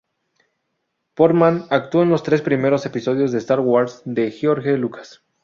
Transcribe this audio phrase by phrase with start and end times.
[1.13, 5.21] Portman actuó en los tres primeros episodios de "Star Wars", de George Lucas.